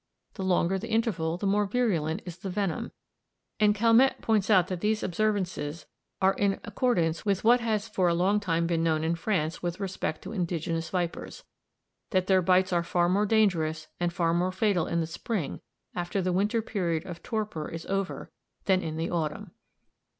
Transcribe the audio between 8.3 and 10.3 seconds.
time been known in France with respect